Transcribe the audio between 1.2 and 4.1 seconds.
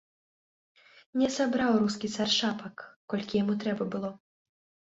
Не сабраў рускі цар шапак, колькі яму трэба было.